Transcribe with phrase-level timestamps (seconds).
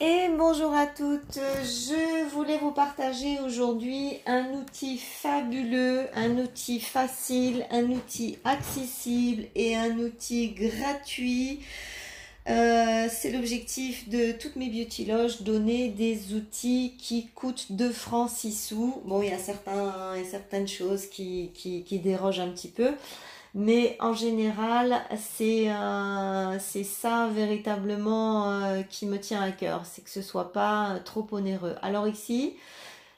[0.00, 7.66] Et bonjour à toutes, je voulais vous partager aujourd'hui un outil fabuleux, un outil facile,
[7.72, 11.64] un outil accessible et un outil gratuit.
[12.48, 18.30] Euh, c'est l'objectif de toutes mes beauty loges, donner des outils qui coûtent 2 francs
[18.30, 19.02] 6 sous.
[19.04, 22.92] Bon, il y a, certains, certaines choses qui, qui, qui dérogent un petit peu.
[23.54, 30.10] Mais en général, c'est euh, ça véritablement euh, qui me tient à cœur, c'est que
[30.10, 31.76] ce soit pas trop onéreux.
[31.82, 32.54] Alors ici,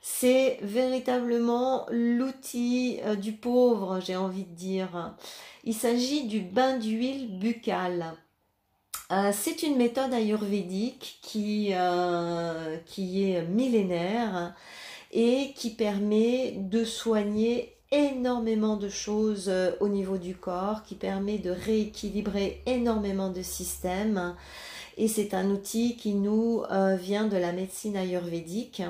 [0.03, 5.15] c'est véritablement l'outil euh, du pauvre, j'ai envie de dire.
[5.65, 8.15] Il s'agit du bain d'huile buccale.
[9.33, 11.75] c'est une méthode ayurvédique qui,
[12.87, 14.55] qui est millénaire
[15.13, 21.39] et qui permet de soigner énormément de choses euh, au niveau du corps, qui permet
[21.39, 24.35] de rééquilibrer énormément de systèmes.
[24.97, 28.83] Et c'est un outil qui nous euh, vient de la médecine ayurvédique.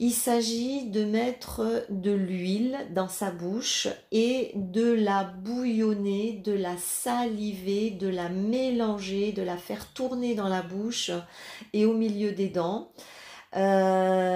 [0.00, 6.76] Il s'agit de mettre de l'huile dans sa bouche et de la bouillonner, de la
[6.76, 11.10] saliver, de la mélanger, de la faire tourner dans la bouche
[11.72, 12.92] et au milieu des dents.
[13.56, 14.27] Euh,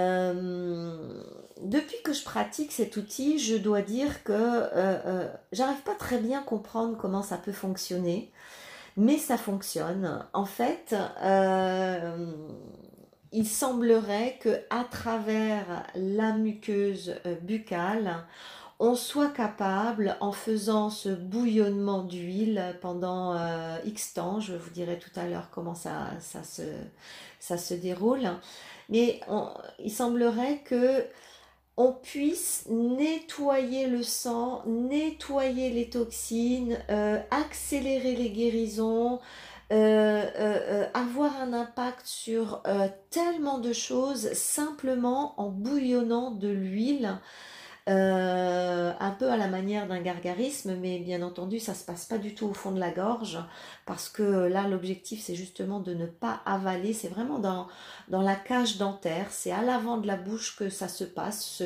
[2.13, 6.43] je pratique cet outil, je dois dire que euh, euh, j'arrive pas très bien à
[6.43, 8.31] comprendre comment ça peut fonctionner,
[8.97, 10.25] mais ça fonctionne.
[10.33, 10.95] En fait,
[13.31, 18.23] il semblerait que à travers la muqueuse buccale,
[18.79, 23.35] on soit capable, en faisant ce bouillonnement d'huile pendant
[23.85, 26.63] X temps, je vous dirai tout à l'heure comment ça, ça, se,
[27.39, 28.29] ça se déroule,
[28.89, 29.21] mais
[29.79, 31.03] il semblerait que
[31.77, 39.19] on puisse nettoyer le sang, nettoyer les toxines, euh, accélérer les guérisons,
[39.71, 42.61] euh, euh, avoir un impact sur
[43.09, 47.17] tellement de choses simplement en bouillonnant de l'huile.
[47.89, 52.17] Euh, un peu à la manière d'un gargarisme, mais bien entendu, ça se passe pas
[52.17, 53.37] du tout au fond de la gorge,
[53.85, 57.67] parce que là, l'objectif, c'est justement de ne pas avaler, c'est vraiment dans,
[58.07, 61.61] la cage dentaire, c'est à l'avant de la bouche que ça se passe,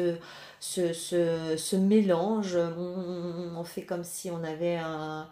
[0.59, 5.29] ce, mélange, on, fait comme si on avait un,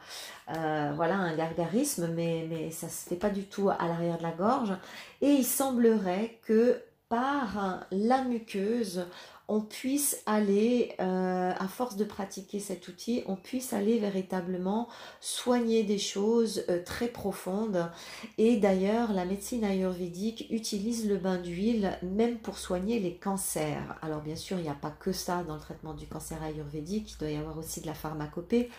[0.56, 4.24] euh, voilà, un gargarisme, mais, mais ça se fait pas du tout à l'arrière de
[4.24, 4.74] la gorge,
[5.22, 6.80] et il semblerait que
[7.10, 9.06] par la muqueuse,
[9.48, 14.88] on puisse aller, euh, à force de pratiquer cet outil, on puisse aller véritablement
[15.22, 17.90] soigner des choses euh, très profondes.
[18.38, 23.98] Et d'ailleurs, la médecine ayurvédique utilise le bain d'huile même pour soigner les cancers.
[24.02, 27.14] Alors bien sûr, il n'y a pas que ça dans le traitement du cancer ayurvédique,
[27.14, 28.70] il doit y avoir aussi de la pharmacopée.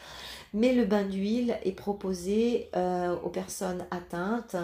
[0.57, 4.57] Mais le bain d'huile est proposé euh, aux personnes atteintes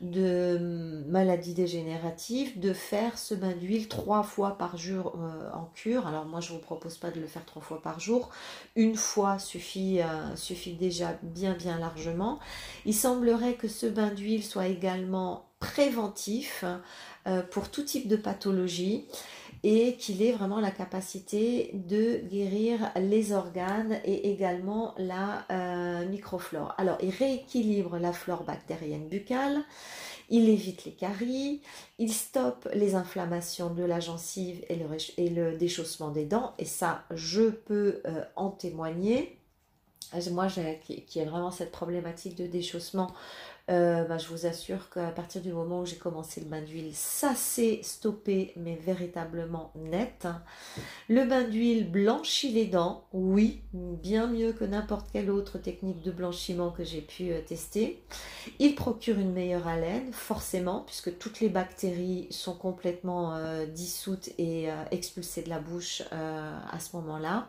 [0.00, 6.06] de maladies dégénératives de faire ce bain d'huile trois fois par jour euh, en cure.
[6.06, 8.30] Alors moi je ne vous propose pas de le faire trois fois par jour.
[8.74, 12.38] Une fois suffit, euh, suffit déjà bien bien largement.
[12.86, 16.64] Il semblerait que ce bain d'huile soit également préventif
[17.50, 19.06] pour tout type de pathologie
[19.64, 26.74] et qu'il ait vraiment la capacité de guérir les organes et également la euh, microflore.
[26.76, 29.62] Alors, il rééquilibre la flore bactérienne buccale,
[30.28, 31.62] il évite les caries,
[31.98, 37.44] il stoppe les inflammations de la gencive et le, déchaussement des dents, et ça, je
[37.48, 39.38] peux euh, en témoigner.
[40.30, 43.12] Moi, qui ai vraiment cette problématique de déchaussement,
[43.70, 46.94] euh, bah, je vous assure qu'à partir du moment où j'ai commencé le bain d'huile,
[46.94, 50.28] ça s'est stoppé, mais véritablement net.
[51.08, 56.10] Le bain d'huile blanchit les dents, oui, bien mieux que n'importe quelle autre technique de
[56.10, 58.02] blanchiment que j'ai pu euh, tester.
[58.58, 64.68] Il procure une meilleure haleine, forcément, puisque toutes les bactéries sont complètement euh, dissoutes et
[64.90, 67.48] expulsées de la bouche à ce moment-là.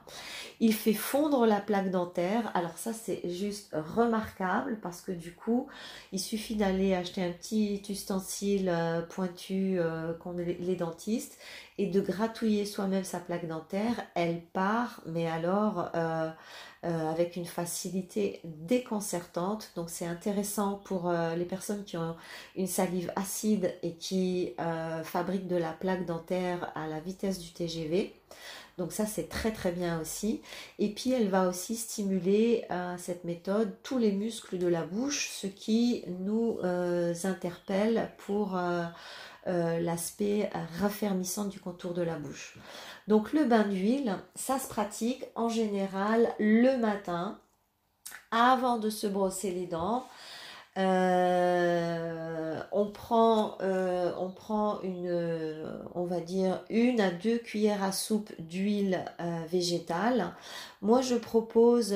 [0.59, 2.51] Il fait fondre la plaque dentaire.
[2.53, 5.67] Alors ça, c'est juste remarquable parce que du coup,
[6.11, 11.37] il suffit d'aller acheter un petit ustensile euh, pointu euh, qu'ont les dentistes
[11.77, 14.05] et de gratouiller soi-même sa plaque dentaire.
[14.15, 16.29] Elle part, mais alors euh,
[16.83, 19.71] avec une facilité déconcertante.
[19.75, 22.15] Donc c'est intéressant pour les personnes qui ont
[22.55, 24.53] une salive acide et qui
[25.03, 28.13] fabriquent de la plaque dentaire à la vitesse du TGV.
[28.77, 30.41] Donc ça, c'est très très bien aussi.
[30.79, 35.29] Et puis, elle va aussi stimuler euh, cette méthode tous les muscles de la bouche,
[35.29, 38.83] ce qui nous euh, interpelle pour euh,
[39.45, 40.49] l'aspect
[40.79, 42.57] raffermissant du contour de la bouche.
[43.07, 47.39] Donc le bain d'huile, ça se pratique en général le matin
[48.31, 50.05] avant de se brosser les dents.
[50.77, 57.91] Euh, on prend, euh, on prend une, on va dire une à deux cuillères à
[57.91, 59.05] soupe d'huile
[59.49, 60.33] végétale.
[60.81, 61.95] Moi, je propose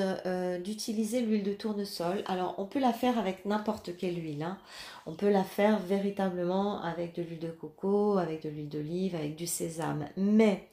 [0.64, 2.24] d'utiliser l'huile de tournesol.
[2.28, 4.44] Alors, on peut la faire avec n'importe quelle huile.
[4.44, 4.58] Hein.
[5.06, 9.36] On peut la faire véritablement avec de l'huile de coco, avec de l'huile d'olive, avec
[9.36, 10.06] du sésame.
[10.18, 10.70] Mais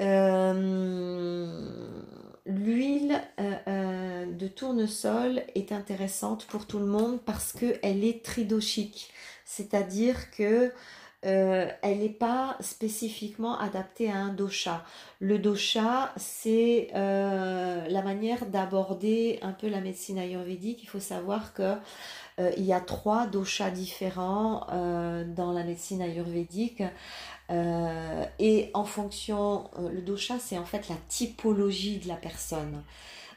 [0.00, 1.88] euh,
[2.46, 9.12] l'huile euh, euh, de tournesol est intéressante pour tout le monde parce qu'elle est tridochique,
[9.44, 10.72] c'est-à-dire que
[11.24, 14.84] elle n'est pas spécifiquement adaptée à un dosha.
[15.20, 20.82] Le dosha, c'est la manière d'aborder un peu la médecine ayurvédique.
[20.82, 21.74] Il faut savoir que
[22.56, 26.82] il y a trois doshas différents dans la médecine ayurvédique.
[27.50, 32.82] Euh, et en fonction, euh, le dosha, c'est en fait la typologie de la personne.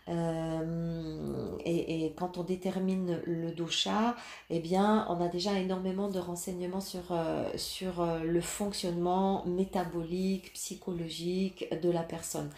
[0.10, 4.16] Euh, et, quand on détermine le dosha,
[4.50, 7.14] eh bien, on a déjà énormément de renseignements sur,
[7.56, 12.50] sur le fonctionnement métabolique, psychologique de la personne.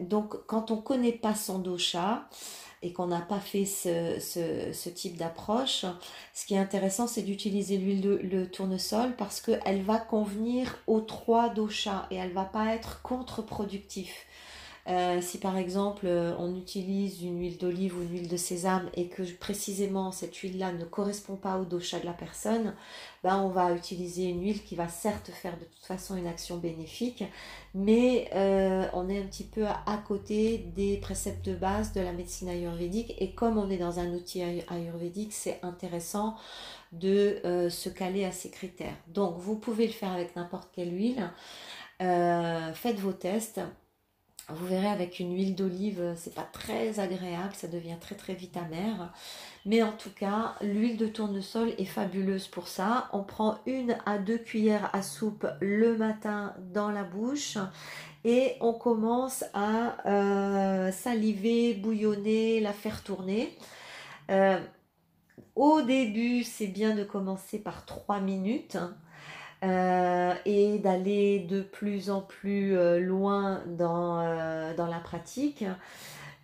[0.00, 2.28] donc, quand on ne connaît pas son dosha,
[2.82, 5.86] et qu'on n'a pas fait ce, type d'approche,
[6.34, 11.00] ce qui est intéressant, c'est d'utiliser l'huile de le tournesol parce qu'elle va convenir aux
[11.00, 14.12] trois doshas et elle va pas être contre-productive.
[14.88, 18.90] Euh, si par exemple euh, on utilise une huile d'olive ou une huile de sésame
[18.94, 22.74] et que précisément cette huile-là ne correspond pas au dosha de la personne,
[23.22, 26.56] ben on va utiliser une huile qui va certes faire de toute façon une action
[26.56, 27.22] bénéfique,
[27.74, 32.12] mais euh, on est un petit peu à, côté des préceptes de base de la
[32.12, 36.34] médecine ayurvédique et comme on est dans un outil ayurvédique, c'est intéressant
[36.90, 38.96] de se caler à ces critères.
[39.06, 41.30] Donc vous pouvez le faire avec n'importe quelle huile.
[41.98, 43.60] faites vos tests
[44.54, 48.56] vous verrez avec une huile d'olive, c'est pas très agréable, ça devient très très vite
[48.56, 49.12] amer.
[49.64, 53.08] Mais en tout cas, l'huile de tournesol est fabuleuse pour ça.
[53.12, 57.58] On prend une à deux cuillères à soupe le matin dans la bouche
[58.24, 63.56] et on commence à euh, saliver, bouillonner, la faire tourner.
[64.30, 64.60] Euh,
[65.54, 68.78] au début, c'est bien de commencer par 3 minutes.
[69.62, 75.64] Euh, et d'aller de plus en plus euh, loin dans, euh, dans la pratique.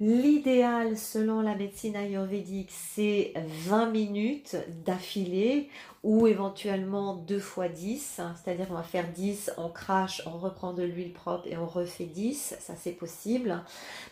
[0.00, 3.32] L'idéal selon la médecine ayurvédique, c'est
[3.67, 5.69] 20 minutes d'affilée
[6.05, 10.85] ou éventuellement 2 fois 10, c'est-à-dire on va faire 10, on crache, on reprend de
[10.85, 13.61] l'huile propre et on refait 10, ça c'est possible.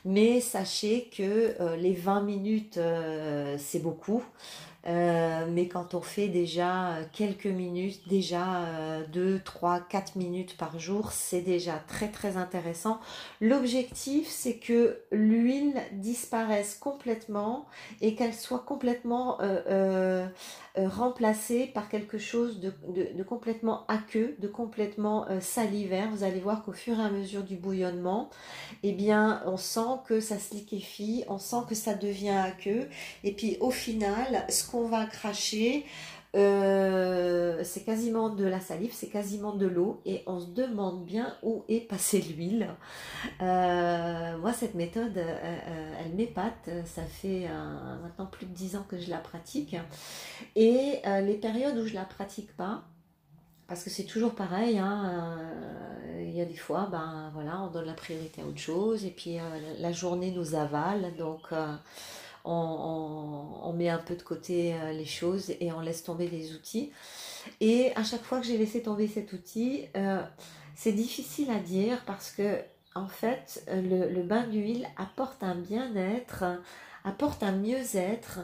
[0.05, 2.81] Mais sachez que les 20 minutes,
[3.59, 4.25] c'est beaucoup.
[4.87, 8.65] Euh, mais quand on fait déjà euh, quelques minutes, déjà
[9.13, 13.01] 2, 3, 4 minutes par jour, c'est déjà très très intéressant.
[13.41, 17.67] L'objectif, c'est que l'huile disparaisse complètement
[18.01, 20.27] et qu'elle soit complètement euh,
[20.77, 26.11] remplacée par quelque chose de, complètement aqueux, de complètement salivaire.
[26.11, 28.31] Vous allez voir qu'au fur et à mesure du bouillonnement,
[28.83, 32.89] eh bien, on sent que ça se liquéfie, on sent que ça devient aqueux.
[33.25, 35.85] Et puis au final, ce qu'on va cracher,
[36.37, 41.35] euh, c'est quasiment de la salive, c'est quasiment de l'eau et on se demande bien
[41.43, 42.69] où est passée l'huile.
[43.41, 46.69] Euh, moi, cette méthode, euh, elle m'épate.
[46.85, 47.49] Ça fait
[48.03, 49.77] maintenant plus de 10 ans que je la pratique.
[50.57, 52.83] Et les périodes où je la pratique pas,
[53.67, 55.39] parce que c'est toujours pareil, hein,
[56.21, 59.11] il y a des fois, ben voilà, on donne la priorité à autre chose et
[59.11, 59.39] puis
[59.81, 61.53] la journée nous avale, donc
[62.47, 63.46] on,
[63.77, 66.93] met un peu de côté euh, les choses et on laisse tomber les outils.
[67.61, 70.23] Et à chaque fois que j'ai laissé tomber cet outil, euh,
[70.75, 72.61] c'est difficile à dire parce que
[72.95, 76.45] en fait, le, bain d'huile apporte un bien-être,
[77.05, 78.41] apporte un mieux-être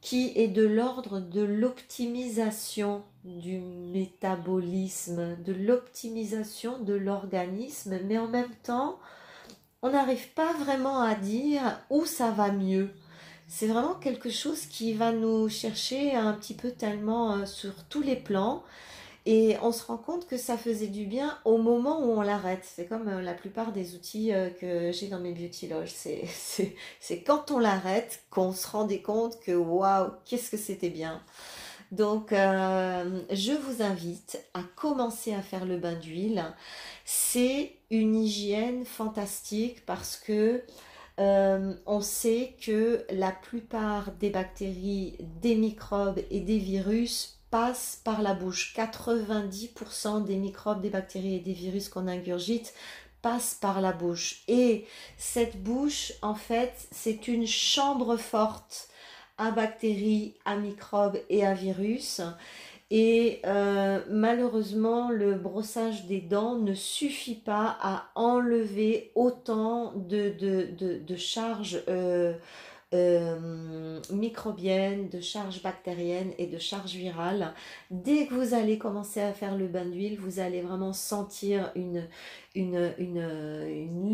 [0.00, 8.52] qui est de l'ordre de l'optimisation du métabolisme, de l'optimisation de l'organisme, mais en même
[8.64, 8.98] temps,
[9.82, 12.90] on n'arrive pas vraiment à dire où ça va mieux
[13.54, 18.00] c'est vraiment quelque chose qui va nous chercher un petit peu tellement euh, sur tous
[18.00, 18.64] les plans.
[19.26, 22.62] Et on se rend compte que ça faisait du bien au moment où on l'arrête.
[22.64, 25.92] C'est comme euh, la plupart des outils euh, que j'ai dans mes beauty loges.
[25.92, 31.22] C'est quand on l'arrête qu'on se rendait compte que waouh, qu'est-ce que c'était bien.
[31.90, 36.42] Donc, je vous invite à commencer à faire le bain d'huile.
[37.04, 40.62] C'est une hygiène fantastique parce que
[41.20, 48.22] euh, on sait que la plupart des bactéries, des microbes et des virus passent par
[48.22, 48.74] la bouche.
[48.76, 52.72] 90% des microbes, des bactéries et des virus qu'on ingurgite
[53.20, 54.42] passent par la bouche.
[54.48, 58.88] Et cette bouche, en fait, c'est une chambre forte
[59.38, 62.20] à bactéries, à microbes et à virus.
[62.94, 71.16] Et euh, malheureusement, le brossage des dents ne suffit pas à enlever autant de, de,
[71.16, 72.34] charges euh,
[72.94, 77.54] euh, microbiennes, de charges bactériennes et de charges virales.
[77.90, 82.06] Dès que vous allez commencer à faire le bain d'huile, vous allez vraiment sentir une,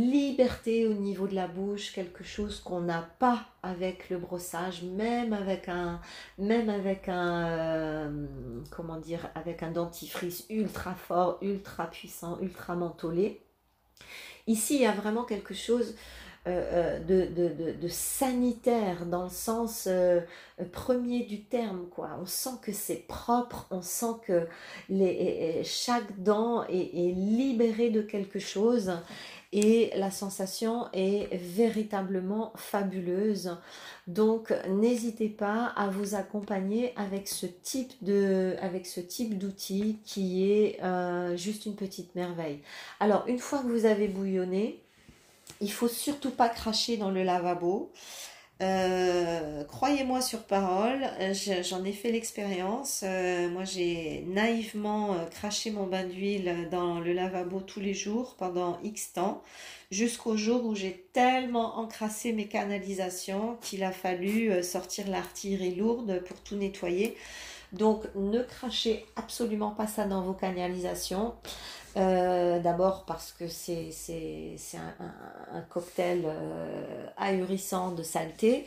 [0.01, 5.33] liberté au niveau de la bouche, quelque chose qu'on n'a pas avec le brossage, même
[5.33, 6.01] avec un,
[6.39, 8.27] même avec un, euh,
[8.71, 13.41] comment dire, avec un dentifrice ultra fort, ultra puissant, ultra mentholé.
[14.47, 15.95] Ici, il y a vraiment quelque chose
[16.49, 20.21] euh, euh, de, sanitaire dans le sens euh,
[20.73, 24.47] premier du terme quoi on sent que c'est propre on sent que
[25.65, 28.93] chaque dent est, est libérée de quelque chose
[29.53, 33.57] et la sensation est véritablement fabuleuse.
[34.07, 40.51] Donc n'hésitez pas à vous accompagner avec ce type de avec ce type d'outil qui
[40.51, 40.81] est
[41.37, 42.61] juste une petite merveille.
[43.01, 44.83] Alors une fois que vous avez bouillonné,
[45.61, 47.93] il faut surtout pas cracher dans le lavabo.
[48.61, 51.09] Euh, croyez-moi sur parole,
[51.63, 53.03] j'en ai fait l'expérience.
[53.05, 58.35] Euh, moi, j'ai naïvement euh, craché mon bain d'huile dans le lavabo tous les jours
[58.37, 59.43] pendant X temps,
[59.93, 66.41] jusqu'au jour où j'ai tellement encrassé mes canalisations qu'il a fallu sortir l'artillerie lourde pour
[66.43, 67.17] tout nettoyer.
[67.73, 71.35] Donc, ne crachez absolument pas ça dans vos canalisations.
[71.97, 73.91] Euh, d'abord parce que c'est
[74.75, 78.67] un, cocktail euh, ahurissant de saleté.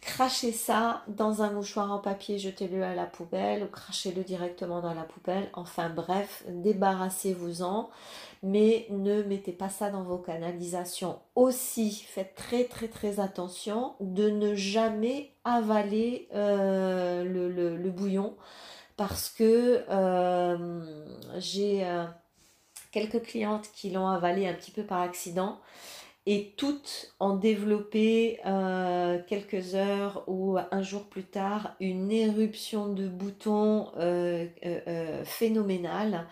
[0.00, 4.94] Crachez ça dans un mouchoir en papier, jetez-le à la poubelle ou crachez-le directement dans
[4.94, 5.48] la poubelle.
[5.54, 7.90] Enfin bref, débarrassez-vous-en,
[8.42, 11.18] mais ne mettez pas ça dans vos canalisations.
[11.34, 18.36] Aussi, faites très très très attention de ne jamais avaler euh, le, bouillon
[18.96, 19.84] parce que
[21.38, 21.84] j'ai
[22.98, 25.60] quelques clientes qui l'ont avalé un petit peu par accident
[26.26, 33.08] et toutes ont développé euh, quelques heures ou un jour plus tard une éruption de
[33.08, 36.26] boutons euh, euh, phénoménale.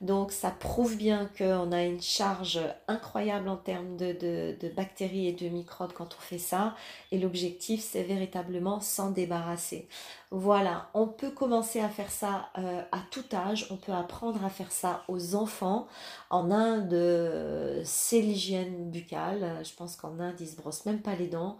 [0.00, 5.48] Donc ça prouve bien qu'on a une charge incroyable en termes de, bactéries et de
[5.48, 6.74] microbes quand on fait ça.
[7.12, 9.88] Et l'objectif, c'est véritablement s'en débarrasser.
[10.32, 13.68] Voilà, on peut commencer à faire ça euh, à tout âge.
[13.70, 15.86] On peut apprendre à faire ça aux enfants.
[16.30, 19.60] En Inde, c'est l'hygiène buccale.
[19.62, 21.58] Je pense qu'en Inde, ils se brossent même pas les dents.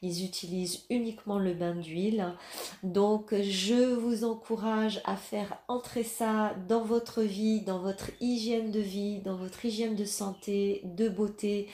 [0.00, 2.34] Ils utilisent uniquement le bain d'huile.
[2.82, 8.80] Donc, je vous encourage à faire entrer ça dans votre vie, dans votre hygiène de
[8.80, 11.68] vie, dans votre hygiène de santé, de beauté.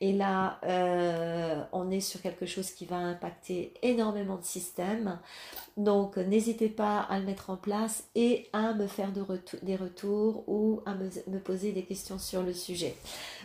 [0.00, 5.20] Et là, euh, on est sur quelque chose qui va impacter énormément de systèmes.
[5.76, 10.80] Donc, n'hésitez pas à le mettre en place et à me faire des retours ou
[10.86, 12.96] à me, poser des questions sur le sujet.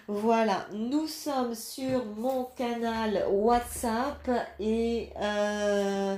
[0.08, 4.28] Voilà, nous sommes sur mon canal WhatsApp
[4.60, 5.10] et...
[5.22, 6.18] Euh,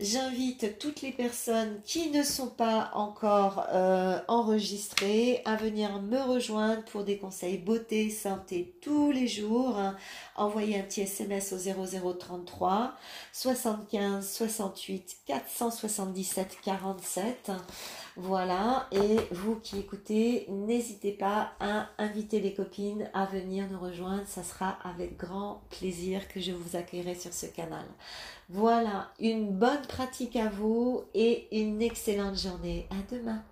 [0.00, 6.84] J'invite toutes les personnes qui ne sont pas encore euh, enregistrées à venir me rejoindre
[6.84, 9.76] pour des conseils beauté, santé tous les jours.
[10.36, 12.94] Envoyez un petit SMS au 0033
[13.32, 17.50] 75 68 477 47.
[18.20, 24.26] Voilà, et vous qui écoutez, n'hésitez pas à inviter les copines à venir nous rejoindre.
[24.26, 27.84] Ça sera avec grand plaisir que je vous accueillerai sur ce canal.
[28.50, 32.86] Voilà, une bonne pratique à vous et une excellente journée.
[32.90, 33.42] À demain.